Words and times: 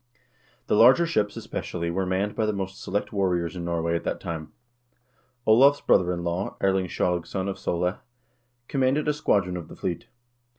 The 0.65 0.73
larger 0.73 1.05
ships, 1.05 1.37
especially, 1.37 1.91
were 1.91 2.07
manned 2.07 2.35
by 2.35 2.47
the 2.47 2.53
most 2.53 2.81
select 2.81 3.13
warriors 3.13 3.55
in 3.55 3.63
Norway 3.63 3.93
at 3.95 4.03
that 4.03 4.19
time. 4.19 4.51
Olav's 5.45 5.79
brother 5.81 6.11
in 6.11 6.23
law, 6.23 6.57
Erling 6.59 6.87
Skjalgsson 6.87 7.47
of 7.47 7.59
Sole, 7.59 7.97
commanded 8.67 9.07
a 9.07 9.13
squadron 9.13 9.55
of 9.55 9.67
the 9.67 9.75
fleet. 9.75 10.07